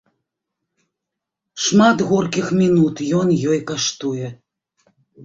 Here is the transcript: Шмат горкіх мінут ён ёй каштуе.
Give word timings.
Шмат 1.65 1.97
горкіх 2.11 2.47
мінут 2.61 2.95
ён 3.19 3.29
ёй 3.51 3.59
каштуе. 3.73 4.31